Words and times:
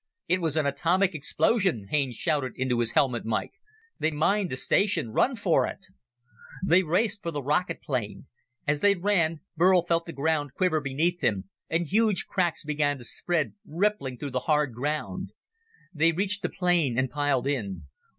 "It 0.27 0.41
was 0.41 0.57
an 0.57 0.65
atomic 0.65 1.13
explosion!" 1.13 1.89
Haines 1.91 2.15
shouted 2.15 2.53
into 2.55 2.79
his 2.79 2.93
helmet 2.93 3.23
mike. 3.23 3.51
"They 3.99 4.09
mined 4.09 4.49
the 4.49 4.57
station. 4.57 5.11
Run 5.11 5.35
for 5.35 5.67
it!" 5.67 5.85
They 6.65 6.81
raced 6.81 7.21
for 7.21 7.29
the 7.29 7.43
rocket 7.43 7.83
plane. 7.83 8.25
As 8.65 8.81
they 8.81 8.95
ran, 8.95 9.41
Burl 9.55 9.83
felt 9.83 10.07
the 10.07 10.11
ground 10.13 10.55
quiver 10.55 10.81
beneath 10.81 11.21
him, 11.21 11.49
and 11.69 11.85
huge 11.85 12.25
cracks 12.25 12.63
began 12.63 12.97
to 12.97 13.05
spread, 13.05 13.53
rippling 13.63 14.17
through 14.17 14.31
the 14.31 14.39
hard 14.49 14.73
ground. 14.73 15.33
They 15.93 16.11
reached 16.11 16.41
the 16.41 16.49
plane 16.49 16.97
and 16.97 17.07
piled 17.11 17.45
in. 17.45 17.83